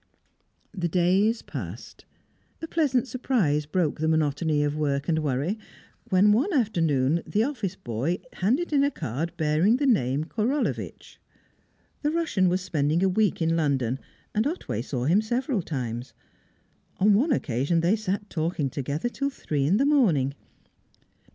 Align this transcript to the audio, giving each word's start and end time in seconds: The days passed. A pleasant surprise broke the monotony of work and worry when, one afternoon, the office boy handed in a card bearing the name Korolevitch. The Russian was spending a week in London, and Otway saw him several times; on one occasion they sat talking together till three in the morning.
The 0.73 0.87
days 0.87 1.43
passed. 1.43 2.05
A 2.59 2.65
pleasant 2.67 3.07
surprise 3.07 3.67
broke 3.67 3.99
the 3.99 4.07
monotony 4.07 4.63
of 4.63 4.75
work 4.75 5.07
and 5.07 5.19
worry 5.19 5.59
when, 6.09 6.31
one 6.31 6.51
afternoon, 6.53 7.21
the 7.27 7.43
office 7.43 7.75
boy 7.75 8.17
handed 8.33 8.73
in 8.73 8.83
a 8.83 8.89
card 8.89 9.31
bearing 9.37 9.77
the 9.77 9.85
name 9.85 10.23
Korolevitch. 10.23 11.19
The 12.01 12.09
Russian 12.09 12.49
was 12.49 12.61
spending 12.61 13.03
a 13.03 13.09
week 13.09 13.43
in 13.43 13.55
London, 13.55 13.99
and 14.33 14.47
Otway 14.47 14.81
saw 14.81 15.03
him 15.05 15.21
several 15.21 15.61
times; 15.61 16.15
on 16.97 17.13
one 17.13 17.31
occasion 17.31 17.81
they 17.81 17.95
sat 17.95 18.27
talking 18.27 18.71
together 18.71 19.07
till 19.07 19.29
three 19.29 19.67
in 19.67 19.77
the 19.77 19.85
morning. 19.85 20.33